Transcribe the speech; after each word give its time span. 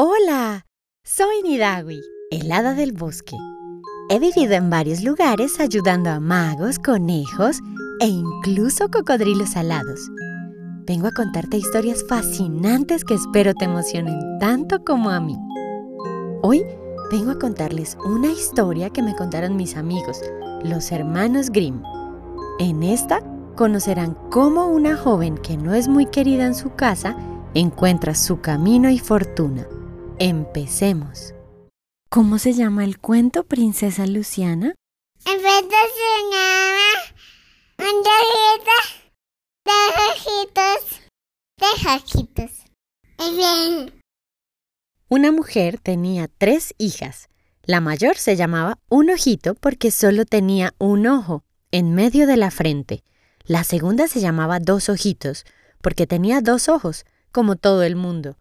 Hola, 0.00 0.64
soy 1.02 1.42
Nidawi, 1.42 2.00
el 2.30 2.52
hada 2.52 2.74
del 2.74 2.92
bosque. 2.92 3.34
He 4.08 4.20
vivido 4.20 4.54
en 4.54 4.70
varios 4.70 5.02
lugares 5.02 5.58
ayudando 5.58 6.08
a 6.10 6.20
magos, 6.20 6.78
conejos 6.78 7.58
e 7.98 8.06
incluso 8.06 8.90
cocodrilos 8.92 9.56
alados. 9.56 10.08
Vengo 10.86 11.08
a 11.08 11.10
contarte 11.10 11.56
historias 11.56 12.04
fascinantes 12.08 13.02
que 13.02 13.14
espero 13.14 13.54
te 13.54 13.64
emocionen 13.64 14.20
tanto 14.38 14.84
como 14.84 15.10
a 15.10 15.18
mí. 15.18 15.36
Hoy 16.42 16.64
vengo 17.10 17.32
a 17.32 17.38
contarles 17.40 17.98
una 18.04 18.28
historia 18.28 18.90
que 18.90 19.02
me 19.02 19.16
contaron 19.16 19.56
mis 19.56 19.76
amigos, 19.76 20.20
los 20.62 20.92
hermanos 20.92 21.50
Grimm. 21.50 21.82
En 22.60 22.84
esta 22.84 23.20
conocerán 23.56 24.16
cómo 24.30 24.68
una 24.68 24.96
joven 24.96 25.36
que 25.38 25.56
no 25.56 25.74
es 25.74 25.88
muy 25.88 26.06
querida 26.06 26.46
en 26.46 26.54
su 26.54 26.72
casa 26.76 27.16
encuentra 27.54 28.14
su 28.14 28.40
camino 28.40 28.90
y 28.90 29.00
fortuna. 29.00 29.66
Empecemos. 30.20 31.32
¿Cómo 32.10 32.40
se 32.40 32.52
llama 32.52 32.82
el 32.82 32.98
cuento, 32.98 33.44
princesa 33.44 34.04
Luciana? 34.04 34.74
El 35.24 35.40
cuento 35.40 35.76
se 35.94 36.10
llama 36.32 36.88
Un 37.78 38.02
de 38.02 39.70
ojitos, 40.10 41.00
de 41.56 41.90
ojitos. 41.94 42.50
bien. 43.36 44.00
Una 45.08 45.30
mujer 45.30 45.78
tenía 45.78 46.28
tres 46.36 46.74
hijas. 46.78 47.28
La 47.62 47.80
mayor 47.80 48.16
se 48.16 48.34
llamaba 48.34 48.80
Un 48.88 49.10
Ojito 49.10 49.54
porque 49.54 49.92
solo 49.92 50.24
tenía 50.24 50.74
un 50.78 51.06
ojo 51.06 51.44
en 51.70 51.94
medio 51.94 52.26
de 52.26 52.36
la 52.36 52.50
frente. 52.50 53.04
La 53.44 53.62
segunda 53.62 54.08
se 54.08 54.18
llamaba 54.18 54.58
Dos 54.58 54.88
Ojitos 54.88 55.46
porque 55.80 56.08
tenía 56.08 56.40
dos 56.40 56.68
ojos, 56.68 57.06
como 57.30 57.54
todo 57.54 57.84
el 57.84 57.94
mundo 57.94 58.36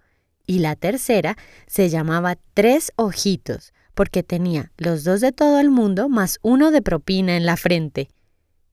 y 0.48 0.60
la 0.60 0.76
tercera 0.76 1.38
se 1.68 1.90
llamaba 1.90 2.38
Tres 2.56 2.92
Ojitos, 2.96 3.74
porque 3.94 4.24
tenía 4.24 4.72
los 4.78 5.04
dos 5.04 5.22
de 5.22 5.32
todo 5.32 5.60
el 5.60 5.70
mundo 5.70 6.10
más 6.10 6.40
uno 6.42 6.72
de 6.72 6.82
propina 6.82 7.36
en 7.36 7.46
la 7.46 7.58
frente. 7.58 8.10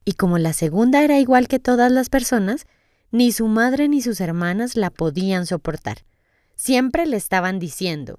Y 0.04 0.12
como 0.12 0.38
la 0.38 0.52
segunda 0.52 1.02
era 1.02 1.18
igual 1.18 1.48
que 1.48 1.58
todas 1.58 1.90
las 1.90 2.08
personas, 2.08 2.66
ni 3.10 3.32
su 3.32 3.48
madre 3.48 3.88
ni 3.88 4.00
sus 4.00 4.20
hermanas 4.20 4.76
la 4.76 4.90
podían 4.90 5.46
soportar. 5.46 6.04
Siempre 6.54 7.06
le 7.06 7.16
estaban 7.16 7.58
diciendo 7.58 8.18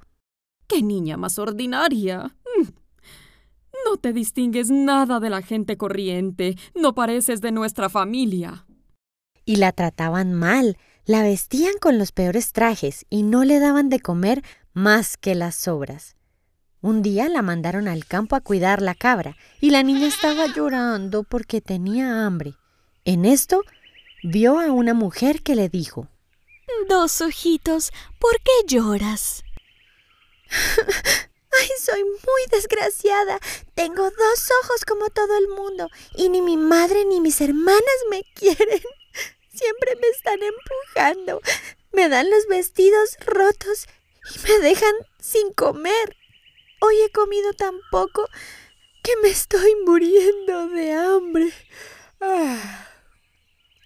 ¡Qué 0.67 0.81
niña 0.81 1.15
más 1.15 1.39
ordinaria! 1.39 2.35
Mm. 2.57 2.69
No 3.85 3.97
te 3.97 4.13
distingues 4.13 4.69
nada 4.71 5.19
de 5.19 5.29
la 5.29 5.41
gente 5.41 5.77
corriente, 5.77 6.57
no 6.73 6.95
pareces 6.95 7.39
de 7.39 7.51
nuestra 7.51 7.87
familia. 7.87 8.65
Y 9.45 9.57
la 9.57 9.71
trataban 9.71 10.33
mal, 10.33 10.77
la 11.05 11.21
vestían 11.21 11.77
con 11.79 11.97
los 11.97 12.11
peores 12.11 12.51
trajes 12.51 13.05
y 13.09 13.23
no 13.23 13.43
le 13.43 13.59
daban 13.59 13.89
de 13.89 13.99
comer 13.99 14.43
más 14.73 15.17
que 15.17 15.35
las 15.35 15.55
sobras. 15.55 16.15
Un 16.81 17.01
día 17.01 17.29
la 17.29 17.41
mandaron 17.41 17.87
al 17.87 18.05
campo 18.05 18.35
a 18.35 18.41
cuidar 18.41 18.81
la 18.81 18.93
cabra 18.95 19.37
y 19.61 19.69
la 19.69 19.83
niña 19.83 20.07
estaba 20.07 20.47
llorando 20.47 21.23
porque 21.23 21.61
tenía 21.61 22.25
hambre. 22.25 22.53
En 23.05 23.25
esto 23.25 23.61
vio 24.23 24.59
a 24.59 24.71
una 24.71 24.93
mujer 24.93 25.41
que 25.41 25.55
le 25.55 25.69
dijo 25.69 26.07
Dos 26.89 27.21
ojitos, 27.21 27.91
¿por 28.19 28.33
qué 28.43 28.75
lloras? 28.75 29.43
Ay, 31.57 31.69
soy 31.79 32.03
muy 32.03 32.41
desgraciada. 32.51 33.39
Tengo 33.73 34.03
dos 34.03 34.51
ojos 34.63 34.85
como 34.85 35.09
todo 35.09 35.37
el 35.37 35.47
mundo 35.49 35.89
y 36.15 36.29
ni 36.29 36.41
mi 36.41 36.57
madre 36.57 37.05
ni 37.05 37.21
mis 37.21 37.39
hermanas 37.41 37.81
me 38.09 38.23
quieren. 38.35 38.81
Siempre 39.55 39.95
me 40.01 40.07
están 40.09 40.39
empujando, 40.43 41.41
me 41.93 42.09
dan 42.09 42.29
los 42.29 42.45
vestidos 42.47 43.15
rotos 43.25 43.87
y 44.35 44.39
me 44.39 44.59
dejan 44.59 44.93
sin 45.17 45.53
comer. 45.53 46.17
Hoy 46.81 46.95
he 47.05 47.09
comido 47.11 47.53
tan 47.53 47.75
poco 47.89 48.27
que 49.01 49.13
me 49.23 49.29
estoy 49.29 49.73
muriendo 49.85 50.67
de 50.67 50.91
hambre. 50.91 51.53
Ah. 52.19 52.89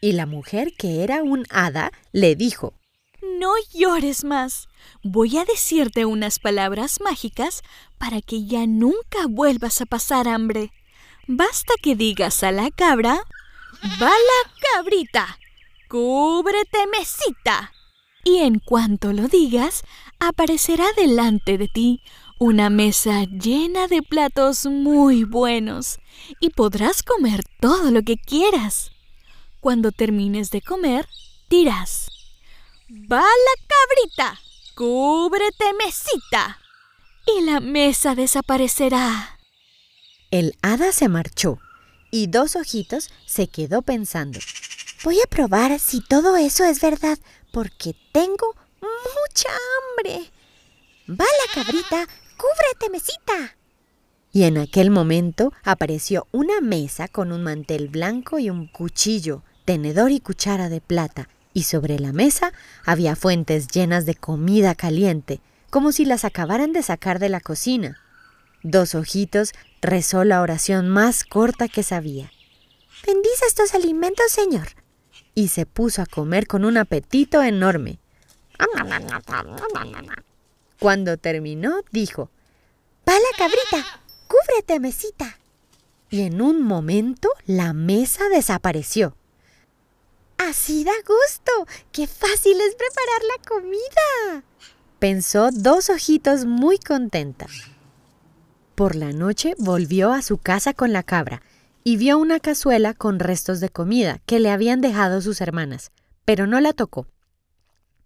Y 0.02 0.14
la 0.14 0.26
mujer, 0.26 0.74
que 0.76 1.04
era 1.04 1.22
un 1.22 1.46
hada, 1.52 1.92
le 2.14 2.36
dijo, 2.36 2.74
No 3.22 3.54
llores 3.72 4.24
más. 4.24 4.70
Voy 5.04 5.38
a 5.38 5.46
decirte 5.46 6.06
unas 6.06 6.40
palabras 6.40 7.00
mágicas 7.00 7.62
para 8.00 8.22
que 8.22 8.48
ya 8.48 8.66
nunca 8.66 9.28
vuelvas 9.30 9.82
a 9.82 9.86
pasar 9.86 10.28
hambre. 10.28 10.72
Basta 11.28 11.74
que 11.80 11.96
digas 11.96 12.42
a 12.42 12.52
la 12.52 12.72
cabra, 12.72 13.22
va 14.02 14.10
la 14.10 14.52
cabrita 14.74 15.38
cúbrete 15.90 16.86
mesita. 16.88 17.74
Y 18.24 18.38
en 18.38 18.60
cuanto 18.60 19.12
lo 19.12 19.28
digas, 19.28 19.84
aparecerá 20.20 20.86
delante 20.96 21.58
de 21.58 21.68
ti 21.68 22.02
una 22.38 22.70
mesa 22.70 23.24
llena 23.24 23.88
de 23.88 24.02
platos 24.02 24.66
muy 24.66 25.24
buenos 25.24 26.00
y 26.40 26.52
podrás 26.52 27.02
comer 27.02 27.44
todo 27.60 27.92
lo 27.92 28.04
que 28.04 28.18
quieras. 28.18 28.92
Cuando 29.60 29.92
termines 29.92 30.52
de 30.52 30.62
comer, 30.62 31.08
dirás, 31.50 32.08
va 32.90 33.22
la 33.22 33.68
cabrita, 33.68 34.40
cúbrete 34.76 35.74
mesita. 35.74 36.60
Y 37.26 37.42
la 37.42 37.60
mesa 37.60 38.16
desaparecerá. 38.16 39.38
El 40.32 40.56
hada 40.62 40.92
se 40.92 41.10
marchó 41.10 41.60
y 42.12 42.28
dos 42.28 42.56
ojitos 42.56 43.10
se 43.26 43.48
quedó 43.48 43.82
pensando. 43.82 44.40
Voy 45.02 45.18
a 45.24 45.28
probar 45.30 45.80
si 45.80 46.02
todo 46.02 46.36
eso 46.36 46.66
es 46.66 46.82
verdad, 46.82 47.18
porque 47.54 47.96
tengo 48.12 48.54
mucha 48.82 49.48
hambre. 49.48 50.30
Va 51.10 51.24
la 51.24 51.54
cabrita, 51.54 52.06
cúbrete, 52.36 52.90
mesita. 52.92 53.56
Y 54.34 54.44
en 54.44 54.58
aquel 54.58 54.92
momento 54.92 55.54
apareció 55.64 56.28
una 56.34 56.60
mesa 56.60 57.08
con 57.08 57.32
un 57.32 57.44
mantel 57.44 57.88
blanco 57.88 58.40
y 58.40 58.50
un 58.50 58.68
cuchillo, 58.68 59.42
tenedor 59.64 60.12
y 60.12 60.20
cuchara 60.20 60.68
de 60.68 60.82
plata, 60.82 61.30
y 61.54 61.64
sobre 61.64 61.98
la 61.98 62.12
mesa 62.12 62.52
había 62.86 63.16
fuentes 63.16 63.70
llenas 63.70 64.06
de 64.06 64.16
comida 64.16 64.76
caliente, 64.76 65.40
como 65.70 65.94
si 65.94 66.04
las 66.04 66.26
acabaran 66.26 66.74
de 66.74 66.84
sacar 66.84 67.20
de 67.20 67.30
la 67.30 67.40
cocina. 67.40 68.02
Dos 68.64 68.96
ojitos 68.96 69.54
rezó 69.82 70.26
la 70.26 70.42
oración 70.42 70.90
más 70.90 71.24
corta 71.24 71.70
que 71.70 71.84
sabía. 71.84 72.34
Bendice 73.08 73.46
estos 73.48 73.74
alimentos, 73.74 74.30
Señor 74.30 74.79
y 75.40 75.48
se 75.48 75.66
puso 75.66 76.02
a 76.02 76.06
comer 76.06 76.48
con 76.48 76.66
un 76.66 76.76
apetito 76.76 77.42
enorme. 77.42 78.00
Cuando 80.78 81.16
terminó, 81.16 81.80
dijo, 81.92 82.30
¡Va 83.08 83.14
la 83.14 83.38
cabrita! 83.38 84.02
¡Cúbrete, 84.28 84.82
mesita! 84.82 85.40
Y 86.10 86.24
en 86.24 86.42
un 86.42 86.62
momento 86.62 87.30
la 87.46 87.72
mesa 87.72 88.28
desapareció. 88.28 89.16
Así 90.38 90.84
da 90.84 90.92
gusto. 91.08 91.74
¡Qué 91.94 92.06
fácil 92.06 92.60
es 92.60 92.76
preparar 92.76 93.22
la 93.24 93.48
comida! 93.48 94.44
Pensó 95.00 95.52
dos 95.54 95.90
ojitos 95.90 96.44
muy 96.44 96.80
contenta. 96.80 97.48
Por 98.76 98.98
la 98.98 99.14
noche 99.14 99.56
volvió 99.58 100.12
a 100.12 100.22
su 100.22 100.38
casa 100.38 100.74
con 100.74 100.92
la 100.92 101.04
cabra 101.04 101.42
y 101.90 101.98
vio 101.98 102.20
una 102.20 102.40
cazuela 102.40 102.94
con 102.94 103.18
restos 103.18 103.60
de 103.62 103.70
comida 103.70 104.22
que 104.28 104.40
le 104.40 104.52
habían 104.52 104.80
dejado 104.80 105.22
sus 105.22 105.42
hermanas, 105.42 105.92
pero 106.24 106.46
no 106.46 106.60
la 106.60 106.72
tocó. 106.72 107.08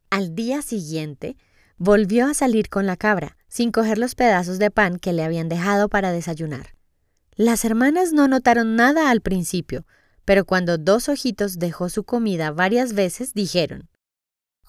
Al 0.10 0.36
día 0.36 0.62
siguiente, 0.62 1.36
volvió 1.76 2.28
a 2.28 2.34
salir 2.34 2.70
con 2.70 2.86
la 2.86 2.96
cabra, 2.96 3.36
sin 3.50 3.74
coger 3.74 3.98
los 3.98 4.16
pedazos 4.16 4.58
de 4.58 4.72
pan 4.72 5.00
que 5.00 5.12
le 5.12 5.22
habían 5.22 5.50
dejado 5.50 5.90
para 5.90 6.14
desayunar. 6.14 6.76
Las 7.36 7.66
hermanas 7.66 8.14
no 8.14 8.30
notaron 8.30 8.78
nada 8.78 9.10
al 9.10 9.20
principio, 9.20 9.86
pero 10.24 10.46
cuando 10.46 10.78
Dos 10.78 11.10
Ojitos 11.10 11.60
dejó 11.60 11.90
su 11.90 12.06
comida 12.06 12.52
varias 12.52 12.94
veces, 12.94 13.34
dijeron 13.34 13.90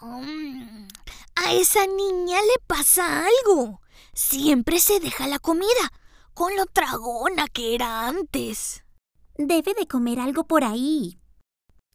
mm, 0.00 0.88
A 1.36 1.52
esa 1.54 1.86
niña 1.86 2.38
le 2.40 2.64
pasa 2.66 3.24
algo. 3.24 3.80
Siempre 4.12 4.80
se 4.80 4.98
deja 4.98 5.28
la 5.28 5.38
comida, 5.38 5.92
con 6.34 6.56
lo 6.56 6.66
tragona 6.66 7.46
que 7.46 7.76
era 7.76 8.08
antes. 8.08 8.83
Debe 9.36 9.74
de 9.74 9.88
comer 9.88 10.20
algo 10.20 10.44
por 10.44 10.62
ahí. 10.62 11.18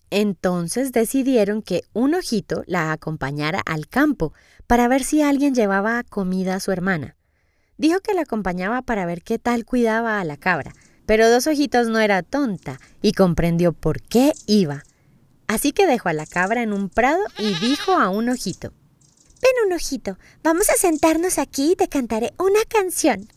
Entonces 0.10 0.92
decidieron 0.92 1.62
que 1.62 1.84
un 1.94 2.14
ojito 2.14 2.64
la 2.68 2.92
acompañara 2.92 3.62
al 3.66 3.88
campo 3.88 4.34
para 4.68 4.90
ver 4.90 5.06
si 5.06 5.22
alguien 5.22 5.56
llevaba 5.56 6.04
comida 6.04 6.56
a 6.56 6.60
su 6.60 6.74
hermana. 6.74 7.16
Dijo 7.78 8.02
que 8.02 8.14
la 8.14 8.22
acompañaba 8.24 8.82
para 8.82 9.06
ver 9.06 9.24
qué 9.24 9.40
tal 9.40 9.64
cuidaba 9.64 10.20
a 10.20 10.26
la 10.26 10.36
cabra, 10.36 10.74
pero 11.06 11.30
dos 11.30 11.48
ojitos 11.48 11.88
no 11.88 12.00
era 12.00 12.24
tonta 12.24 12.78
y 13.02 13.14
comprendió 13.14 13.72
por 13.72 14.02
qué 14.02 14.34
iba. 14.46 14.84
Así 15.48 15.72
que 15.72 15.88
dejó 15.88 16.10
a 16.10 16.14
la 16.14 16.26
cabra 16.26 16.62
en 16.62 16.74
un 16.74 16.90
prado 16.90 17.24
y 17.38 17.54
dijo 17.66 17.94
a 17.94 18.10
un 18.10 18.28
ojito, 18.28 18.74
Ven 19.42 19.54
un 19.66 19.72
ojito, 19.72 20.18
vamos 20.44 20.70
a 20.70 20.74
sentarnos 20.74 21.38
aquí 21.38 21.72
y 21.72 21.76
te 21.78 21.88
cantaré 21.88 22.34
una 22.38 22.60
canción. 22.68 23.30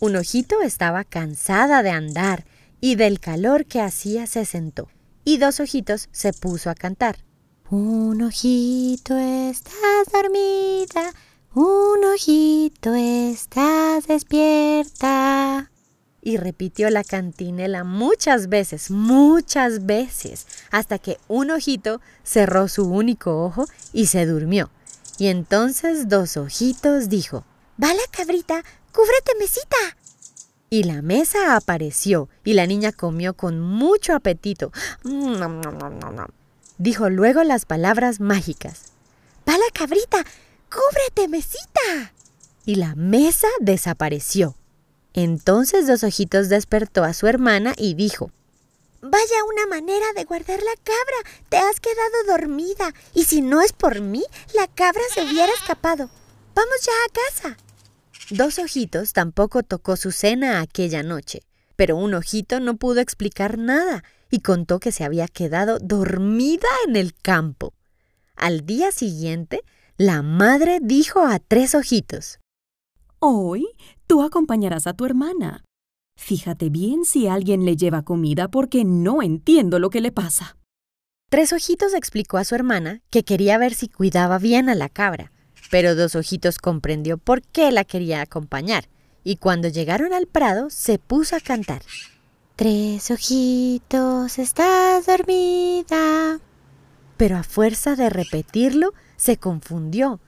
Un 0.00 0.16
ojito 0.16 0.60
estaba 0.60 1.04
cansada 1.04 1.84
de 1.84 1.90
andar 1.90 2.44
y 2.80 2.94
del 2.94 3.20
calor 3.20 3.66
que 3.66 3.80
hacía 3.80 4.26
se 4.26 4.44
sentó, 4.44 4.88
y 5.24 5.38
dos 5.38 5.60
ojitos 5.60 6.08
se 6.12 6.32
puso 6.32 6.70
a 6.70 6.74
cantar. 6.74 7.24
Un 7.70 8.22
ojito 8.22 9.16
estás 9.18 10.06
dormida, 10.12 11.12
un 11.54 12.04
ojito, 12.04 12.94
estás 12.94 14.06
despierta. 14.06 15.70
Y 16.22 16.36
repitió 16.36 16.88
la 16.90 17.04
cantinela 17.04 17.84
muchas 17.84 18.48
veces, 18.48 18.90
muchas 18.90 19.84
veces, 19.86 20.46
hasta 20.70 20.98
que 20.98 21.18
un 21.28 21.50
ojito 21.50 22.00
cerró 22.22 22.68
su 22.68 22.86
único 22.86 23.44
ojo 23.44 23.66
y 23.92 24.06
se 24.06 24.24
durmió. 24.24 24.70
Y 25.18 25.26
entonces 25.26 26.08
dos 26.08 26.36
ojitos 26.36 27.08
dijo, 27.08 27.44
Va 27.82 27.92
la 27.92 28.02
cabrita, 28.10 28.62
cúbrete 28.92 29.32
mesita. 29.38 29.97
Y 30.70 30.82
la 30.84 31.02
mesa 31.02 31.56
apareció 31.56 32.28
y 32.44 32.54
la 32.54 32.66
niña 32.66 32.92
comió 32.92 33.34
con 33.34 33.60
mucho 33.60 34.14
apetito. 34.14 34.70
Dijo 36.78 37.10
luego 37.10 37.42
las 37.42 37.64
palabras 37.64 38.20
mágicas. 38.20 38.92
Va 39.48 39.54
cabrita, 39.72 40.24
cúbrete 40.70 41.28
mesita. 41.28 42.12
Y 42.64 42.74
la 42.74 42.94
mesa 42.94 43.48
desapareció. 43.60 44.56
Entonces 45.14 45.86
Dos 45.86 46.04
Ojitos 46.04 46.48
despertó 46.48 47.02
a 47.02 47.14
su 47.14 47.26
hermana 47.26 47.72
y 47.76 47.94
dijo, 47.94 48.30
Vaya 49.00 49.44
una 49.52 49.66
manera 49.68 50.06
de 50.16 50.24
guardar 50.24 50.60
la 50.62 50.74
cabra. 50.82 51.32
Te 51.48 51.56
has 51.56 51.80
quedado 51.80 52.24
dormida. 52.26 52.92
Y 53.14 53.24
si 53.24 53.40
no 53.40 53.62
es 53.62 53.72
por 53.72 54.00
mí, 54.00 54.24
la 54.54 54.66
cabra 54.66 55.02
se 55.14 55.22
hubiera 55.22 55.52
escapado. 55.52 56.10
Vamos 56.54 56.76
ya 56.84 56.92
a 56.92 57.30
casa. 57.30 57.67
Dos 58.30 58.58
Ojitos 58.58 59.14
tampoco 59.14 59.62
tocó 59.62 59.96
su 59.96 60.12
cena 60.12 60.60
aquella 60.60 61.02
noche, 61.02 61.40
pero 61.76 61.96
un 61.96 62.12
ojito 62.12 62.60
no 62.60 62.76
pudo 62.76 63.00
explicar 63.00 63.56
nada 63.56 64.04
y 64.30 64.40
contó 64.40 64.80
que 64.80 64.92
se 64.92 65.02
había 65.02 65.28
quedado 65.28 65.78
dormida 65.78 66.68
en 66.86 66.96
el 66.96 67.14
campo. 67.14 67.72
Al 68.36 68.66
día 68.66 68.92
siguiente, 68.92 69.62
la 69.96 70.20
madre 70.20 70.78
dijo 70.82 71.20
a 71.20 71.38
Tres 71.38 71.74
Ojitos, 71.74 72.38
Hoy 73.18 73.66
tú 74.06 74.22
acompañarás 74.22 74.86
a 74.86 74.92
tu 74.92 75.06
hermana. 75.06 75.64
Fíjate 76.16 76.68
bien 76.68 77.06
si 77.06 77.28
alguien 77.28 77.64
le 77.64 77.76
lleva 77.76 78.02
comida 78.02 78.48
porque 78.48 78.84
no 78.84 79.22
entiendo 79.22 79.78
lo 79.78 79.88
que 79.88 80.02
le 80.02 80.12
pasa. 80.12 80.58
Tres 81.30 81.54
Ojitos 81.54 81.94
explicó 81.94 82.36
a 82.36 82.44
su 82.44 82.54
hermana 82.54 83.00
que 83.08 83.24
quería 83.24 83.56
ver 83.56 83.72
si 83.72 83.88
cuidaba 83.88 84.38
bien 84.38 84.68
a 84.68 84.74
la 84.74 84.90
cabra, 84.90 85.32
pero 85.70 85.94
Dos 85.94 86.14
Ojitos 86.14 86.58
comprendió 86.58 87.18
por 87.18 87.42
qué 87.42 87.70
la 87.72 87.84
quería 87.84 88.20
acompañar, 88.20 88.88
y 89.24 89.36
cuando 89.36 89.68
llegaron 89.68 90.12
al 90.12 90.26
prado 90.26 90.70
se 90.70 90.98
puso 90.98 91.36
a 91.36 91.40
cantar. 91.40 91.82
Tres 92.56 93.10
ojitos, 93.10 94.38
estás 94.38 95.06
dormida. 95.06 96.40
Pero 97.16 97.36
a 97.36 97.42
fuerza 97.42 97.94
de 97.94 98.10
repetirlo, 98.10 98.94
se 99.16 99.36
confundió 99.36 100.20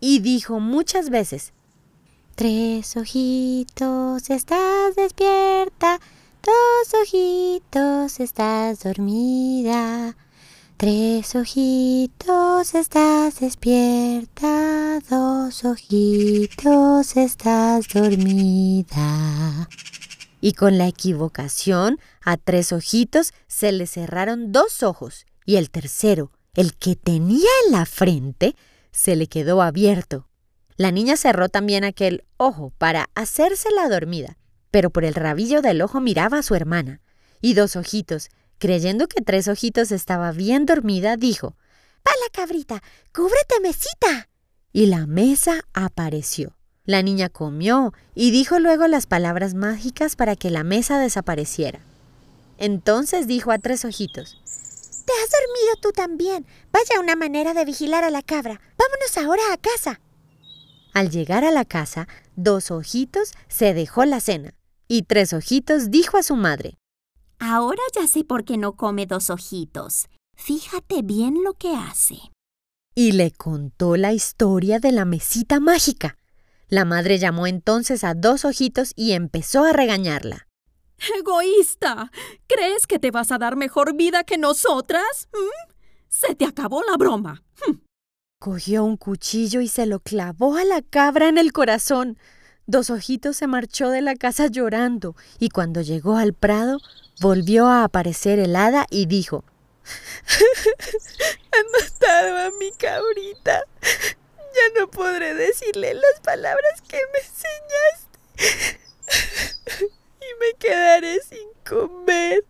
y 0.00 0.20
dijo 0.20 0.58
muchas 0.60 1.10
veces, 1.10 1.52
Tres 2.34 2.96
ojitos, 2.96 4.28
estás 4.28 4.94
despierta, 4.94 5.98
dos 6.42 7.00
ojitos, 7.02 8.20
estás 8.20 8.82
dormida. 8.82 10.16
Tres 10.78 11.34
ojitos, 11.34 12.74
estás 12.74 13.40
despierta, 13.40 15.00
dos 15.08 15.64
ojitos, 15.64 17.16
estás 17.16 17.88
dormida. 17.88 19.70
Y 20.42 20.52
con 20.52 20.76
la 20.76 20.86
equivocación, 20.86 21.98
a 22.22 22.36
tres 22.36 22.74
ojitos 22.74 23.32
se 23.46 23.72
le 23.72 23.86
cerraron 23.86 24.52
dos 24.52 24.82
ojos 24.82 25.24
y 25.46 25.56
el 25.56 25.70
tercero, 25.70 26.30
el 26.52 26.74
que 26.74 26.94
tenía 26.94 27.48
en 27.64 27.72
la 27.72 27.86
frente, 27.86 28.54
se 28.92 29.16
le 29.16 29.28
quedó 29.28 29.62
abierto. 29.62 30.28
La 30.76 30.90
niña 30.90 31.16
cerró 31.16 31.48
también 31.48 31.84
aquel 31.84 32.24
ojo 32.36 32.74
para 32.76 33.08
hacerse 33.14 33.70
la 33.74 33.88
dormida, 33.88 34.36
pero 34.70 34.90
por 34.90 35.06
el 35.06 35.14
rabillo 35.14 35.62
del 35.62 35.80
ojo 35.80 36.02
miraba 36.02 36.40
a 36.40 36.42
su 36.42 36.54
hermana. 36.54 37.00
Y 37.40 37.54
dos 37.54 37.76
ojitos, 37.76 38.28
Creyendo 38.58 39.08
que 39.08 39.22
Tres 39.22 39.48
Ojitos 39.48 39.92
estaba 39.92 40.32
bien 40.32 40.66
dormida, 40.66 41.16
dijo, 41.16 41.56
la 42.16 42.30
cabrita! 42.32 42.82
¡Cúbrete, 43.14 43.60
mesita! 43.62 44.28
Y 44.72 44.86
la 44.86 45.06
mesa 45.06 45.62
apareció. 45.72 46.56
La 46.84 47.02
niña 47.02 47.28
comió 47.28 47.92
y 48.14 48.30
dijo 48.30 48.58
luego 48.58 48.86
las 48.86 49.06
palabras 49.06 49.54
mágicas 49.54 50.16
para 50.16 50.36
que 50.36 50.50
la 50.50 50.62
mesa 50.62 50.98
desapareciera. 50.98 51.80
Entonces 52.58 53.26
dijo 53.26 53.50
a 53.50 53.58
Tres 53.58 53.84
Ojitos, 53.84 54.40
Te 54.44 55.12
has 55.12 55.30
dormido 55.30 55.76
tú 55.80 55.92
también. 55.92 56.46
Vaya 56.70 57.00
una 57.00 57.16
manera 57.16 57.54
de 57.54 57.64
vigilar 57.64 58.04
a 58.04 58.10
la 58.10 58.22
cabra. 58.22 58.60
Vámonos 58.78 59.18
ahora 59.18 59.42
a 59.52 59.56
casa. 59.56 60.00
Al 60.94 61.10
llegar 61.10 61.44
a 61.44 61.50
la 61.50 61.64
casa, 61.64 62.06
Dos 62.36 62.70
Ojitos 62.70 63.32
se 63.48 63.74
dejó 63.74 64.04
la 64.04 64.20
cena 64.20 64.54
y 64.88 65.02
Tres 65.02 65.32
Ojitos 65.32 65.90
dijo 65.90 66.16
a 66.16 66.22
su 66.22 66.36
madre, 66.36 66.78
Ahora 67.38 67.82
ya 67.94 68.06
sé 68.06 68.24
por 68.24 68.44
qué 68.44 68.56
no 68.56 68.76
come 68.76 69.06
dos 69.06 69.30
ojitos. 69.30 70.08
Fíjate 70.36 71.02
bien 71.02 71.42
lo 71.44 71.54
que 71.54 71.74
hace. 71.74 72.18
Y 72.94 73.12
le 73.12 73.30
contó 73.30 73.96
la 73.96 74.12
historia 74.12 74.78
de 74.78 74.92
la 74.92 75.04
mesita 75.04 75.60
mágica. 75.60 76.16
La 76.68 76.84
madre 76.84 77.18
llamó 77.18 77.46
entonces 77.46 78.04
a 78.04 78.14
dos 78.14 78.44
ojitos 78.44 78.92
y 78.96 79.12
empezó 79.12 79.64
a 79.64 79.72
regañarla. 79.72 80.48
¡Egoísta! 81.18 82.10
¿Crees 82.46 82.86
que 82.86 82.98
te 82.98 83.10
vas 83.10 83.30
a 83.30 83.38
dar 83.38 83.56
mejor 83.56 83.94
vida 83.94 84.24
que 84.24 84.38
nosotras? 84.38 85.28
¿Mm? 85.32 85.72
Se 86.08 86.34
te 86.34 86.46
acabó 86.46 86.82
la 86.82 86.96
broma. 86.96 87.44
Hm. 87.66 87.80
Cogió 88.40 88.84
un 88.84 88.96
cuchillo 88.96 89.60
y 89.60 89.68
se 89.68 89.86
lo 89.86 90.00
clavó 90.00 90.56
a 90.56 90.64
la 90.64 90.82
cabra 90.82 91.28
en 91.28 91.38
el 91.38 91.52
corazón. 91.52 92.18
Dos 92.66 92.90
ojitos 92.90 93.36
se 93.36 93.46
marchó 93.46 93.90
de 93.90 94.02
la 94.02 94.16
casa 94.16 94.48
llorando 94.48 95.14
y 95.38 95.50
cuando 95.50 95.82
llegó 95.82 96.16
al 96.16 96.32
prado 96.32 96.78
volvió 97.20 97.66
a 97.66 97.84
aparecer 97.84 98.38
el 98.38 98.56
hada 98.56 98.86
y 98.90 99.06
dijo 99.06 99.44
Han 101.52 101.66
matado 101.72 102.38
a 102.38 102.50
mi 102.58 102.72
cabrita. 102.72 103.64
Ya 103.82 104.80
no 104.80 104.90
podré 104.90 105.34
decirle 105.34 105.94
las 105.94 106.20
palabras 106.22 106.82
que 106.82 106.98
me 107.12 107.18
enseñaste. 107.18 108.80
y 110.20 110.28
me 110.40 110.58
quedaré 110.58 111.20
sin 111.20 111.48
comer. 111.68 112.44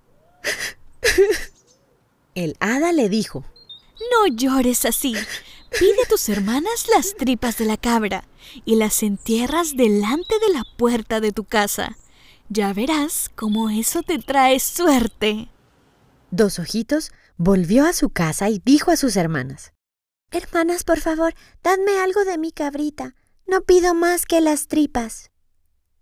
El 2.35 2.57
hada 2.61 2.93
le 2.93 3.09
dijo 3.09 3.45
No 4.11 4.27
llores 4.29 4.85
así. 4.85 5.15
Pide 5.79 6.03
a 6.05 6.09
tus 6.09 6.29
hermanas 6.29 6.87
las 6.95 7.15
tripas 7.17 7.59
de 7.59 7.65
la 7.67 7.77
cabra 7.77 8.25
y 8.65 8.77
las 8.77 9.03
entierras 9.03 9.77
delante 9.77 10.39
de 10.39 10.55
la 10.55 10.65
puerta 10.77 11.21
de 11.21 11.33
tu 11.33 11.45
casa. 11.45 11.97
Ya 12.49 12.73
verás 12.73 13.31
cómo 13.35 13.71
eso 13.71 14.03
te 14.03 14.19
trae 14.19 14.61
suerte. 14.61 15.49
Dos 16.31 16.59
Ojitos 16.59 17.13
volvió 17.37 17.85
a 17.85 17.93
su 17.93 18.11
casa 18.11 18.49
y 18.49 18.61
dijo 18.65 18.93
a 18.93 18.97
sus 18.97 19.17
hermanas, 19.17 19.73
Hermanas, 20.31 20.85
por 20.85 21.01
favor, 21.01 21.35
dadme 21.63 21.99
algo 21.99 22.25
de 22.25 22.39
mi 22.39 22.53
cabrita. 22.53 23.15
No 23.47 23.63
pido 23.63 23.95
más 23.95 24.27
que 24.27 24.41
las 24.41 24.69
tripas. 24.69 25.31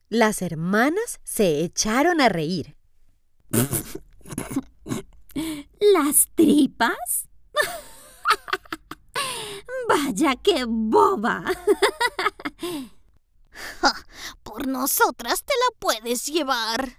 Las 0.08 0.42
hermanas 0.42 1.20
se 1.24 1.62
echaron 1.62 2.20
a 2.20 2.28
reír. 2.28 2.76
¿Las 5.92 6.28
tripas? 6.34 7.28
Vaya 9.88 10.36
qué 10.36 10.64
boba. 10.66 11.44
Por 14.54 14.68
nosotras 14.68 15.42
te 15.42 15.52
la 15.52 15.76
puedes 15.80 16.26
llevar. 16.26 16.98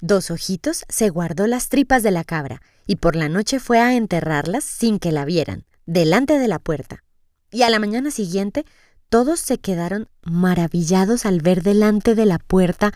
Dos 0.00 0.32
Ojitos 0.32 0.84
se 0.88 1.10
guardó 1.10 1.46
las 1.46 1.68
tripas 1.68 2.02
de 2.02 2.10
la 2.10 2.24
cabra 2.24 2.60
y 2.88 2.96
por 2.96 3.14
la 3.14 3.28
noche 3.28 3.60
fue 3.60 3.78
a 3.78 3.94
enterrarlas 3.94 4.64
sin 4.64 4.98
que 4.98 5.12
la 5.12 5.24
vieran, 5.24 5.64
delante 5.86 6.40
de 6.40 6.48
la 6.48 6.58
puerta. 6.58 7.04
Y 7.52 7.62
a 7.62 7.70
la 7.70 7.78
mañana 7.78 8.10
siguiente 8.10 8.64
todos 9.08 9.38
se 9.38 9.58
quedaron 9.58 10.08
maravillados 10.22 11.24
al 11.24 11.40
ver 11.40 11.62
delante 11.62 12.16
de 12.16 12.26
la 12.26 12.40
puerta 12.40 12.92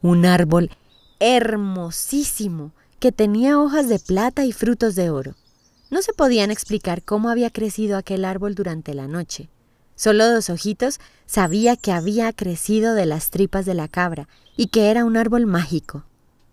un 0.00 0.24
árbol 0.24 0.70
hermosísimo 1.18 2.72
que 3.00 3.12
tenía 3.12 3.60
hojas 3.60 3.86
de 3.90 3.98
plata 3.98 4.46
y 4.46 4.52
frutos 4.52 4.94
de 4.94 5.10
oro. 5.10 5.34
No 5.90 6.00
se 6.00 6.14
podían 6.14 6.50
explicar 6.50 7.02
cómo 7.02 7.28
había 7.28 7.50
crecido 7.50 7.98
aquel 7.98 8.24
árbol 8.24 8.54
durante 8.54 8.94
la 8.94 9.08
noche. 9.08 9.50
Solo 10.00 10.26
dos 10.32 10.48
ojitos 10.48 10.98
sabía 11.26 11.76
que 11.76 11.92
había 11.92 12.32
crecido 12.32 12.94
de 12.94 13.04
las 13.04 13.28
tripas 13.28 13.66
de 13.66 13.74
la 13.74 13.86
cabra 13.86 14.28
y 14.56 14.68
que 14.68 14.90
era 14.90 15.04
un 15.04 15.18
árbol 15.18 15.44
mágico. 15.44 16.06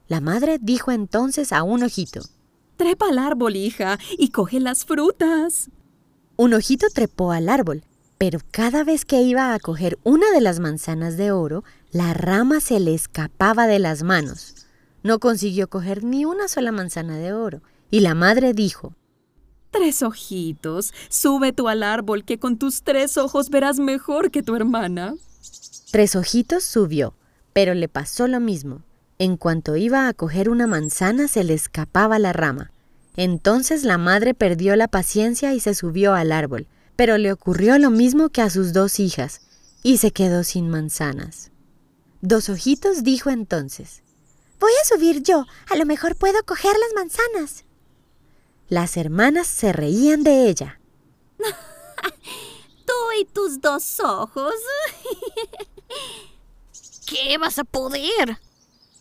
La 0.09 0.19
madre 0.19 0.57
dijo 0.59 0.91
entonces 0.91 1.53
a 1.53 1.63
un 1.63 1.81
ojito, 1.81 2.19
Trepa 2.75 3.07
al 3.07 3.17
árbol, 3.17 3.55
hija, 3.55 3.99
y 4.17 4.31
coge 4.31 4.59
las 4.59 4.83
frutas. 4.83 5.69
Un 6.35 6.55
ojito 6.55 6.87
trepó 6.93 7.31
al 7.31 7.47
árbol, 7.47 7.85
pero 8.17 8.39
cada 8.51 8.83
vez 8.83 9.05
que 9.05 9.21
iba 9.21 9.53
a 9.53 9.59
coger 9.59 9.97
una 10.03 10.29
de 10.31 10.41
las 10.41 10.59
manzanas 10.59 11.15
de 11.15 11.31
oro, 11.31 11.63
la 11.93 12.13
rama 12.13 12.59
se 12.59 12.81
le 12.81 12.93
escapaba 12.93 13.65
de 13.65 13.79
las 13.79 14.03
manos. 14.03 14.67
No 15.03 15.19
consiguió 15.19 15.69
coger 15.69 16.03
ni 16.03 16.25
una 16.25 16.49
sola 16.49 16.73
manzana 16.73 17.15
de 17.15 17.31
oro, 17.31 17.61
y 17.91 18.01
la 18.01 18.13
madre 18.13 18.51
dijo, 18.51 18.93
Tres 19.77 20.01
ojitos, 20.01 20.91
sube 21.07 21.53
tú 21.53 21.67
al 21.67 21.83
árbol 21.83 22.25
que 22.25 22.39
con 22.39 22.57
tus 22.57 22.81
tres 22.81 23.15
ojos 23.15 23.51
verás 23.51 23.77
mejor 23.77 24.31
que 24.31 24.41
tu 24.41 24.55
hermana. 24.55 25.13
Tres 25.91 26.15
ojitos 26.15 26.63
subió, 26.63 27.13
pero 27.53 27.75
le 27.75 27.87
pasó 27.87 28.27
lo 28.27 28.39
mismo. 28.39 28.81
En 29.19 29.37
cuanto 29.37 29.75
iba 29.75 30.07
a 30.07 30.13
coger 30.13 30.49
una 30.49 30.65
manzana 30.65 31.27
se 31.27 31.43
le 31.43 31.53
escapaba 31.53 32.17
la 32.17 32.33
rama. 32.33 32.71
Entonces 33.15 33.83
la 33.83 33.99
madre 33.99 34.33
perdió 34.33 34.75
la 34.75 34.87
paciencia 34.87 35.53
y 35.53 35.59
se 35.59 35.75
subió 35.75 36.15
al 36.15 36.31
árbol, 36.31 36.67
pero 36.95 37.19
le 37.19 37.31
ocurrió 37.31 37.77
lo 37.77 37.91
mismo 37.91 38.29
que 38.29 38.41
a 38.41 38.49
sus 38.49 38.73
dos 38.73 38.99
hijas, 38.99 39.41
y 39.83 39.97
se 39.97 40.09
quedó 40.09 40.43
sin 40.43 40.69
manzanas. 40.69 41.51
Dos 42.21 42.49
ojitos 42.49 43.03
dijo 43.03 43.29
entonces, 43.29 44.01
Voy 44.59 44.71
a 44.81 44.87
subir 44.87 45.21
yo, 45.21 45.45
a 45.69 45.75
lo 45.75 45.85
mejor 45.85 46.15
puedo 46.15 46.41
coger 46.45 46.73
las 46.73 46.93
manzanas. 46.95 47.66
Las 48.69 48.97
hermanas 48.97 49.47
se 49.47 49.71
reían 49.71 50.23
de 50.23 50.49
ella. 50.49 50.79
Tú 52.85 52.93
y 53.21 53.25
tus 53.25 53.61
dos 53.61 53.99
ojos. 54.01 54.53
¿Qué 57.07 57.37
vas 57.37 57.59
a 57.59 57.63
poder? 57.63 58.39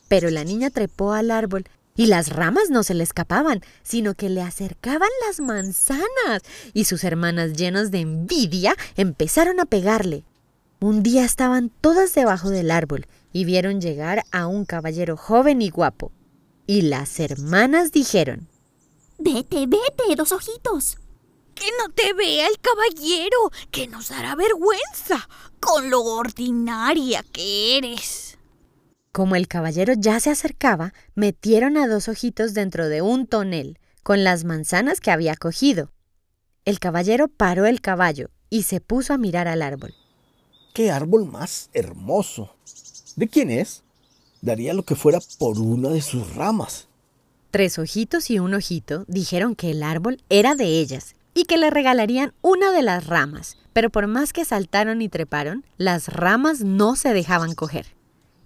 Pero 0.08 0.30
la 0.30 0.44
niña 0.44 0.70
trepó 0.70 1.12
al 1.12 1.32
árbol 1.32 1.64
y 1.96 2.06
las 2.06 2.28
ramas 2.28 2.70
no 2.70 2.84
se 2.84 2.94
le 2.94 3.02
escapaban, 3.02 3.62
sino 3.82 4.14
que 4.14 4.28
le 4.28 4.42
acercaban 4.42 5.08
las 5.26 5.40
manzanas, 5.40 6.42
y 6.74 6.84
sus 6.84 7.02
hermanas 7.04 7.54
llenas 7.54 7.90
de 7.90 8.00
envidia 8.00 8.76
empezaron 8.96 9.58
a 9.58 9.64
pegarle. 9.64 10.24
Un 10.78 11.02
día 11.02 11.24
estaban 11.24 11.70
todas 11.80 12.14
debajo 12.14 12.50
del 12.50 12.70
árbol 12.70 13.06
y 13.32 13.44
vieron 13.44 13.80
llegar 13.80 14.24
a 14.30 14.46
un 14.46 14.66
caballero 14.66 15.16
joven 15.16 15.62
y 15.62 15.70
guapo. 15.70 16.12
Y 16.66 16.82
las 16.82 17.18
hermanas 17.18 17.92
dijeron, 17.92 18.48
Vete, 19.26 19.66
vete, 19.66 20.14
dos 20.16 20.30
ojitos. 20.30 20.98
Que 21.56 21.66
no 21.80 21.92
te 21.92 22.12
vea 22.12 22.46
el 22.46 22.60
caballero, 22.60 23.50
que 23.72 23.88
nos 23.88 24.10
dará 24.10 24.36
vergüenza 24.36 25.28
con 25.58 25.90
lo 25.90 26.04
ordinaria 26.04 27.24
que 27.32 27.76
eres. 27.76 28.38
Como 29.10 29.34
el 29.34 29.48
caballero 29.48 29.94
ya 29.98 30.20
se 30.20 30.30
acercaba, 30.30 30.94
metieron 31.16 31.76
a 31.76 31.88
dos 31.88 32.06
ojitos 32.06 32.54
dentro 32.54 32.88
de 32.88 33.02
un 33.02 33.26
tonel, 33.26 33.80
con 34.04 34.22
las 34.22 34.44
manzanas 34.44 35.00
que 35.00 35.10
había 35.10 35.34
cogido. 35.34 35.90
El 36.64 36.78
caballero 36.78 37.26
paró 37.26 37.66
el 37.66 37.80
caballo 37.80 38.30
y 38.48 38.62
se 38.62 38.80
puso 38.80 39.12
a 39.12 39.18
mirar 39.18 39.48
al 39.48 39.62
árbol. 39.62 39.92
¡Qué 40.72 40.92
árbol 40.92 41.26
más 41.26 41.68
hermoso! 41.72 42.54
¿De 43.16 43.26
quién 43.26 43.50
es? 43.50 43.82
Daría 44.40 44.72
lo 44.72 44.84
que 44.84 44.94
fuera 44.94 45.18
por 45.40 45.58
una 45.58 45.88
de 45.88 46.02
sus 46.02 46.36
ramas. 46.36 46.86
Tres 47.50 47.78
ojitos 47.78 48.30
y 48.30 48.38
un 48.38 48.54
ojito 48.54 49.04
dijeron 49.08 49.54
que 49.54 49.70
el 49.70 49.82
árbol 49.82 50.22
era 50.28 50.54
de 50.54 50.80
ellas 50.80 51.14
y 51.34 51.44
que 51.44 51.58
le 51.58 51.70
regalarían 51.70 52.32
una 52.42 52.72
de 52.72 52.82
las 52.82 53.06
ramas, 53.06 53.58
pero 53.72 53.90
por 53.90 54.06
más 54.06 54.32
que 54.32 54.44
saltaron 54.44 55.02
y 55.02 55.08
treparon, 55.08 55.64
las 55.76 56.08
ramas 56.08 56.62
no 56.62 56.96
se 56.96 57.12
dejaban 57.12 57.54
coger. 57.54 57.86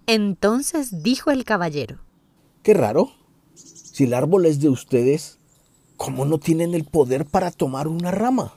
Entonces 0.07 1.03
dijo 1.03 1.31
el 1.31 1.45
caballero, 1.45 1.99
Qué 2.63 2.73
raro. 2.73 3.11
Si 3.55 4.03
el 4.03 4.13
árbol 4.13 4.45
es 4.45 4.59
de 4.59 4.69
ustedes, 4.69 5.39
¿cómo 5.97 6.25
no 6.25 6.37
tienen 6.37 6.73
el 6.73 6.85
poder 6.85 7.25
para 7.25 7.51
tomar 7.51 7.87
una 7.87 8.11
rama? 8.11 8.53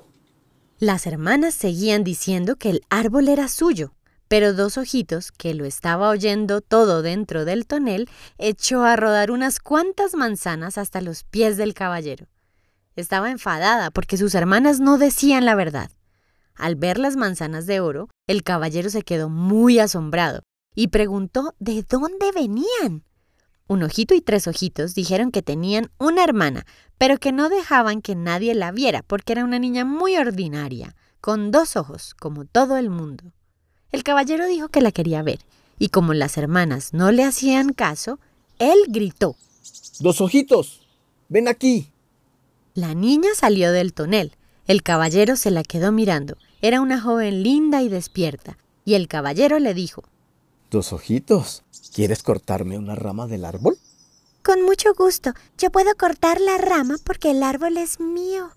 Las 0.78 1.06
hermanas 1.06 1.54
seguían 1.54 2.04
diciendo 2.04 2.56
que 2.56 2.70
el 2.70 2.82
árbol 2.90 3.28
era 3.28 3.48
suyo, 3.48 3.92
pero 4.34 4.52
dos 4.52 4.78
ojitos, 4.78 5.30
que 5.30 5.54
lo 5.54 5.64
estaba 5.64 6.08
oyendo 6.08 6.60
todo 6.60 7.02
dentro 7.02 7.44
del 7.44 7.68
tonel, 7.68 8.10
echó 8.36 8.82
a 8.82 8.96
rodar 8.96 9.30
unas 9.30 9.60
cuantas 9.60 10.16
manzanas 10.16 10.76
hasta 10.76 11.00
los 11.00 11.22
pies 11.22 11.56
del 11.56 11.72
caballero. 11.72 12.26
Estaba 12.96 13.30
enfadada 13.30 13.92
porque 13.92 14.16
sus 14.16 14.34
hermanas 14.34 14.80
no 14.80 14.98
decían 14.98 15.44
la 15.44 15.54
verdad. 15.54 15.88
Al 16.56 16.74
ver 16.74 16.98
las 16.98 17.14
manzanas 17.14 17.66
de 17.66 17.78
oro, 17.78 18.08
el 18.26 18.42
caballero 18.42 18.90
se 18.90 19.02
quedó 19.02 19.28
muy 19.28 19.78
asombrado 19.78 20.42
y 20.74 20.88
preguntó 20.88 21.54
de 21.60 21.84
dónde 21.88 22.32
venían. 22.34 23.04
Un 23.68 23.84
ojito 23.84 24.16
y 24.16 24.20
tres 24.20 24.48
ojitos 24.48 24.96
dijeron 24.96 25.30
que 25.30 25.42
tenían 25.42 25.92
una 25.96 26.24
hermana, 26.24 26.66
pero 26.98 27.18
que 27.18 27.30
no 27.30 27.48
dejaban 27.50 28.02
que 28.02 28.16
nadie 28.16 28.52
la 28.56 28.72
viera 28.72 29.04
porque 29.04 29.34
era 29.34 29.44
una 29.44 29.60
niña 29.60 29.84
muy 29.84 30.16
ordinaria, 30.16 30.96
con 31.20 31.52
dos 31.52 31.76
ojos, 31.76 32.14
como 32.14 32.46
todo 32.46 32.78
el 32.78 32.90
mundo. 32.90 33.32
El 33.94 34.02
caballero 34.02 34.48
dijo 34.48 34.70
que 34.70 34.80
la 34.80 34.90
quería 34.90 35.22
ver, 35.22 35.38
y 35.78 35.90
como 35.90 36.14
las 36.14 36.36
hermanas 36.36 36.92
no 36.92 37.12
le 37.12 37.22
hacían 37.22 37.72
caso, 37.72 38.18
él 38.58 38.76
gritó. 38.88 39.36
Dos 40.00 40.20
ojitos, 40.20 40.80
ven 41.28 41.46
aquí. 41.46 41.92
La 42.74 42.94
niña 42.94 43.28
salió 43.36 43.70
del 43.70 43.94
tonel. 43.94 44.32
El 44.66 44.82
caballero 44.82 45.36
se 45.36 45.52
la 45.52 45.62
quedó 45.62 45.92
mirando. 45.92 46.36
Era 46.60 46.80
una 46.80 47.00
joven 47.00 47.44
linda 47.44 47.82
y 47.82 47.88
despierta. 47.88 48.58
Y 48.84 48.94
el 48.94 49.06
caballero 49.06 49.60
le 49.60 49.74
dijo, 49.74 50.02
Dos 50.72 50.92
ojitos, 50.92 51.62
¿quieres 51.94 52.24
cortarme 52.24 52.76
una 52.76 52.96
rama 52.96 53.28
del 53.28 53.44
árbol? 53.44 53.78
Con 54.42 54.62
mucho 54.62 54.92
gusto. 54.94 55.34
Yo 55.56 55.70
puedo 55.70 55.94
cortar 55.94 56.40
la 56.40 56.58
rama 56.58 56.96
porque 57.04 57.30
el 57.30 57.44
árbol 57.44 57.76
es 57.76 58.00
mío. 58.00 58.50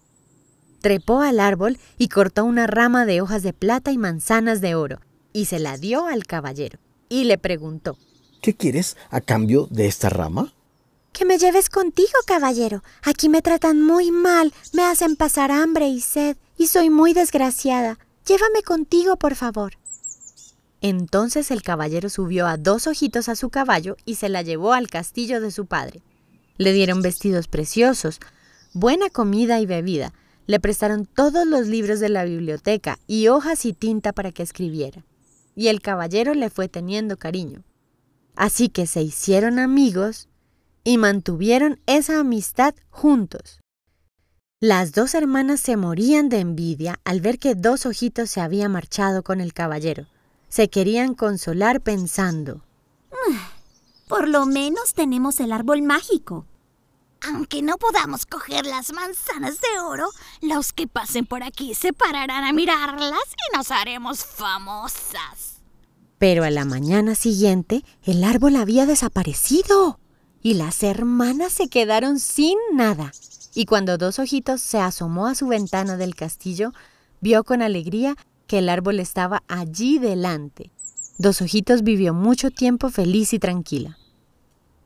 Trepó 0.82 1.22
al 1.22 1.40
árbol 1.40 1.78
y 2.00 2.08
cortó 2.08 2.44
una 2.44 2.66
rama 2.66 3.06
de 3.06 3.22
hojas 3.22 3.44
de 3.44 3.54
plata 3.54 3.92
y 3.92 4.00
manzanas 4.00 4.62
de 4.62 4.74
oro, 4.74 5.00
y 5.38 5.46
se 5.46 5.60
la 5.60 5.78
dio 5.78 6.08
al 6.08 6.26
caballero. 6.26 6.80
Y 7.10 7.26
le 7.26 7.38
preguntó, 7.38 7.96
¿Qué 8.42 8.56
quieres 8.56 8.98
a 9.12 9.22
cambio 9.22 9.68
de 9.70 9.86
esta 9.86 10.10
rama? 10.10 10.52
Que 11.14 11.26
me 11.26 11.38
lleves 11.38 11.70
contigo, 11.70 12.10
caballero. 12.26 12.84
Aquí 13.04 13.30
me 13.30 13.44
tratan 13.44 13.84
muy 13.84 14.10
mal, 14.10 14.52
me 14.74 14.82
hacen 14.82 15.16
pasar 15.16 15.52
hambre 15.52 15.90
y 15.90 16.02
sed, 16.02 16.38
y 16.58 16.66
soy 16.66 16.90
muy 16.90 17.14
desgraciada. 17.14 18.00
Llévame 18.26 18.64
contigo, 18.64 19.18
por 19.18 19.36
favor. 19.36 19.74
Entonces 20.82 21.52
el 21.52 21.62
caballero 21.62 22.10
subió 22.10 22.48
a 22.48 22.58
dos 22.58 22.88
ojitos 22.88 23.30
a 23.30 23.36
su 23.36 23.52
caballo 23.52 23.96
y 24.06 24.16
se 24.16 24.30
la 24.30 24.42
llevó 24.42 24.74
al 24.74 24.90
castillo 24.90 25.40
de 25.40 25.52
su 25.52 25.68
padre. 25.68 26.02
Le 26.58 26.74
dieron 26.74 27.04
vestidos 27.04 27.48
preciosos, 27.48 28.20
buena 28.74 29.12
comida 29.12 29.60
y 29.60 29.68
bebida, 29.68 30.14
le 30.48 30.60
prestaron 30.60 31.06
todos 31.06 31.46
los 31.46 31.68
libros 31.68 32.00
de 32.00 32.10
la 32.10 32.24
biblioteca 32.24 32.98
y 33.06 33.28
hojas 33.28 33.66
y 33.66 33.74
tinta 33.74 34.14
para 34.14 34.32
que 34.32 34.42
escribiera. 34.42 35.04
Y 35.58 35.68
el 35.68 35.82
caballero 35.82 36.34
le 36.34 36.50
fue 36.50 36.70
teniendo 36.70 37.18
cariño. 37.18 37.66
Así 38.38 38.70
que 38.70 38.88
se 38.88 39.02
hicieron 39.02 39.60
amigos 39.60 40.30
y 40.86 40.98
mantuvieron 40.98 41.82
esa 41.86 42.22
amistad 42.22 42.76
juntos. 42.90 43.60
Las 44.62 44.94
dos 44.94 45.16
hermanas 45.16 45.60
se 45.60 45.76
morían 45.76 46.30
de 46.30 46.40
envidia 46.40 47.02
al 47.04 47.20
ver 47.20 47.40
que 47.40 47.56
dos 47.56 47.86
ojitos 47.86 48.30
se 48.30 48.40
había 48.40 48.70
marchado 48.70 49.22
con 49.22 49.42
el 49.42 49.54
caballero 49.54 50.08
se 50.50 50.70
querían 50.70 51.14
consolar 51.14 51.82
pensando. 51.82 52.62
Por 54.08 54.28
lo 54.28 54.46
menos 54.46 54.94
tenemos 54.94 55.40
el 55.40 55.52
árbol 55.52 55.82
mágico. 55.82 56.46
Aunque 57.22 57.62
no 57.62 57.78
podamos 57.78 58.26
coger 58.26 58.66
las 58.66 58.94
manzanas 58.94 59.60
de 59.60 59.80
oro, 59.80 60.10
los 60.42 60.72
que 60.74 60.88
pasen 60.88 61.26
por 61.26 61.44
aquí 61.44 61.74
se 61.74 61.94
pararán 61.94 62.44
a 62.44 62.54
mirarlas 62.54 63.20
y 63.52 63.58
nos 63.58 63.72
haremos 63.72 64.24
famosas. 64.24 65.62
Pero 66.20 66.44
a 66.44 66.50
la 66.50 66.66
mañana 66.66 67.16
siguiente 67.16 67.84
el 68.04 68.24
árbol 68.24 68.56
había 68.56 68.86
desaparecido 68.86 70.00
y 70.42 70.54
las 70.54 70.84
hermanas 70.84 71.54
se 71.54 71.68
quedaron 71.68 72.20
sin 72.20 72.58
nada. 72.74 73.12
Y 73.54 73.66
cuando 73.66 73.98
Dos 73.98 74.20
Ojitos 74.20 74.62
se 74.62 74.80
asomó 74.80 75.28
a 75.28 75.36
su 75.36 75.48
ventana 75.48 75.98
del 75.98 76.16
castillo, 76.16 76.74
vio 77.22 77.44
con 77.44 77.62
alegría 77.62 78.16
que 78.46 78.60
el 78.60 78.70
árbol 78.70 79.00
estaba 79.00 79.44
allí 79.48 80.00
delante. 80.00 80.72
Dos 81.18 81.42
Ojitos 81.42 81.84
vivió 81.84 82.14
mucho 82.14 82.52
tiempo 82.52 82.90
feliz 82.90 83.34
y 83.34 83.40
tranquila. 83.40 83.98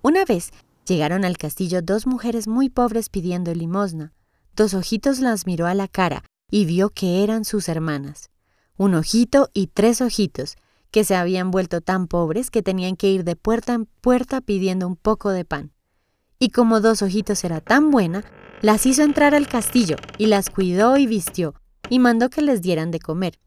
Una 0.02 0.26
vez 0.26 0.52
llegaron 0.92 1.24
al 1.24 1.38
castillo 1.38 1.82
dos 1.82 2.06
mujeres 2.06 2.50
muy 2.50 2.68
pobres 2.70 3.08
pidiendo 3.08 3.54
limosna. 3.54 4.12
Dos 4.58 4.74
Ojitos 4.74 5.20
las 5.20 5.46
miró 5.46 5.66
a 5.68 5.74
la 5.74 5.88
cara 5.88 6.26
y 6.50 6.66
vio 6.66 6.90
que 6.90 7.24
eran 7.24 7.46
sus 7.46 7.70
hermanas. 7.70 8.30
Un 8.76 8.96
ojito 8.96 9.50
y 9.54 9.68
tres 9.68 10.02
ojitos, 10.02 10.58
que 10.92 11.06
se 11.06 11.16
habían 11.16 11.50
vuelto 11.50 11.80
tan 11.80 12.08
pobres 12.08 12.52
que 12.52 12.62
tenían 12.62 12.98
que 12.98 13.10
ir 13.10 13.24
de 13.24 13.38
puerta 13.38 13.74
en 13.74 13.86
puerta 13.86 14.42
pidiendo 14.42 14.86
un 14.86 14.98
poco 14.98 15.30
de 15.30 15.46
pan. 15.46 15.72
Y 16.40 16.50
como 16.50 16.82
dos 16.82 17.02
ojitos 17.02 17.46
era 17.46 17.62
tan 17.62 17.90
buena, 17.90 18.26
las 18.62 18.86
hizo 18.86 19.04
entrar 19.04 19.34
al 19.34 19.48
castillo 19.48 19.96
y 20.18 20.26
las 20.26 20.50
cuidó 20.50 20.98
y 20.98 21.08
vistió, 21.08 21.56
y 21.90 22.00
mandó 22.00 22.30
que 22.30 22.42
les 22.42 22.62
dieran 22.62 22.92
de 22.92 23.00
comer. 23.00 23.40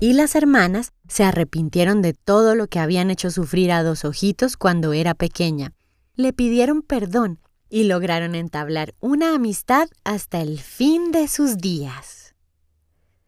Y 0.00 0.14
las 0.14 0.34
hermanas 0.36 0.92
se 1.06 1.24
arrepintieron 1.24 2.00
de 2.00 2.14
todo 2.14 2.54
lo 2.54 2.66
que 2.66 2.78
habían 2.78 3.10
hecho 3.10 3.30
sufrir 3.30 3.72
a 3.72 3.82
dos 3.82 4.06
ojitos 4.06 4.56
cuando 4.56 4.94
era 4.94 5.12
pequeña. 5.12 5.74
Le 6.14 6.34
pidieron 6.34 6.82
perdón 6.82 7.40
y 7.70 7.84
lograron 7.84 8.34
entablar 8.34 8.94
una 9.00 9.34
amistad 9.34 9.88
hasta 10.04 10.42
el 10.42 10.60
fin 10.60 11.10
de 11.10 11.26
sus 11.26 11.56
días. 11.56 12.34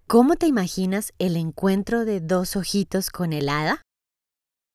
¿Cómo 0.07 0.37
te 0.37 0.47
imaginas 0.47 1.15
el 1.19 1.37
encuentro 1.37 2.05
de 2.05 2.21
dos 2.21 2.57
ojitos 2.57 3.09
con 3.09 3.33
el 3.33 3.49
hada? 3.49 3.81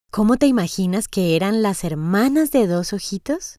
¿Cómo 0.09 0.37
te 0.37 0.47
imaginas 0.47 1.07
que 1.07 1.35
eran 1.35 1.61
las 1.61 1.83
hermanas 1.83 2.49
de 2.49 2.65
dos 2.65 2.93
ojitos? 2.93 3.57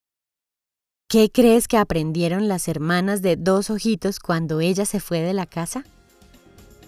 ¿Qué 1.09 1.31
crees 1.31 1.69
que 1.69 1.77
aprendieron 1.77 2.49
las 2.49 2.67
hermanas 2.67 3.23
de 3.23 3.37
dos 3.37 3.71
ojitos 3.71 4.19
cuando 4.19 4.59
ella 4.61 4.85
se 4.85 4.99
fue 4.99 5.21
de 5.21 5.33
la 5.33 5.47
casa? 5.47 5.85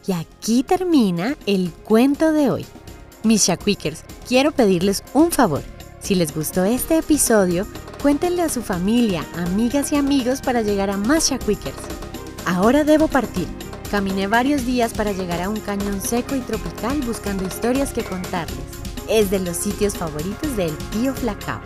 Y 0.05 0.13
aquí 0.13 0.65
termina 0.65 1.37
el 1.47 1.71
cuento 1.71 2.33
de 2.33 2.51
hoy. 2.51 2.67
Mis 3.23 3.47
Shaquickers, 3.47 4.05
quiero 4.27 4.51
pedirles 4.51 5.05
un 5.15 5.31
favor. 5.31 5.63
Si 6.03 6.17
les 6.17 6.35
gustó 6.35 6.65
este 6.65 6.99
episodio, 6.99 7.65
cuéntenle 8.03 8.43
a 8.43 8.49
su 8.49 8.61
familia, 8.61 9.25
amigas 9.37 9.93
y 9.93 9.97
amigos 9.97 10.41
para 10.41 10.61
llegar 10.61 10.91
a 10.91 10.97
más 10.97 11.31
Shaquickers. 11.31 11.77
Ahora 12.45 12.83
debo 12.83 13.07
partir. 13.07 13.47
Caminé 13.89 14.27
varios 14.27 14.67
días 14.67 14.95
para 14.95 15.13
llegar 15.13 15.41
a 15.41 15.49
un 15.49 15.61
cañón 15.61 16.01
seco 16.01 16.35
y 16.35 16.41
tropical 16.41 17.01
buscando 17.03 17.47
historias 17.47 17.93
que 17.93 18.03
contarles. 18.03 18.59
Es 19.09 19.31
de 19.31 19.39
los 19.39 19.57
sitios 19.57 19.97
favoritos 19.97 20.57
del 20.57 20.77
tío 20.91 21.15
Flacao. 21.15 21.61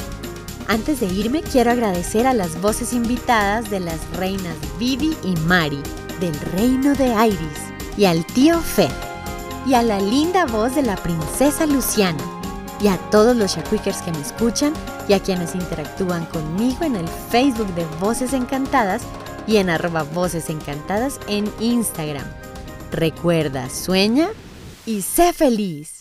Antes 0.69 1.01
de 1.01 1.07
irme, 1.07 1.41
quiero 1.41 1.71
agradecer 1.71 2.27
a 2.27 2.35
las 2.35 2.61
voces 2.61 2.93
invitadas 2.93 3.71
de 3.71 3.81
las 3.81 4.01
reinas 4.17 4.57
Vivi 4.79 5.17
y 5.23 5.35
Mari, 5.47 5.81
del 6.21 6.39
reino 6.53 6.95
de 6.95 7.07
Iris, 7.07 7.97
y 7.97 8.05
al 8.05 8.27
tío 8.27 8.61
Fer, 8.61 8.91
y 9.65 9.75
a 9.75 9.83
la 9.83 10.01
linda 10.01 10.45
voz 10.45 10.75
de 10.75 10.83
la 10.83 10.97
princesa 10.97 11.67
Luciana, 11.67 12.36
y 12.81 12.89
a 12.89 12.99
todos 13.11 13.37
los 13.37 13.57
Shaquickers 13.57 14.03
que 14.03 14.13
me 14.13 14.21
escuchan 14.21 14.73
y 15.09 15.15
a 15.15 15.21
quienes 15.21 15.55
interactúan 15.55 16.27
conmigo 16.27 16.85
en 16.85 16.97
el 16.97 17.09
Facebook 17.09 17.75
de 17.75 17.85
Voces 18.01 18.33
Encantadas 18.33 19.03
y 19.47 19.57
en 19.57 19.71
arroba 19.71 20.03
Voces 20.03 20.51
Encantadas 20.51 21.21
en 21.29 21.51
Instagram. 21.61 22.27
Recuerda, 22.93 23.71
sueña 23.71 24.29
y 24.85 25.03
sé 25.03 25.33
feliz. 25.33 25.96